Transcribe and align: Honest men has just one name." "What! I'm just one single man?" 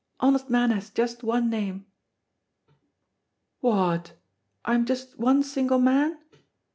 Honest 0.19 0.49
men 0.49 0.71
has 0.71 0.89
just 0.89 1.21
one 1.21 1.51
name." 1.51 1.85
"What! 3.59 4.13
I'm 4.65 4.83
just 4.87 5.19
one 5.19 5.43
single 5.43 5.77
man?" 5.77 6.17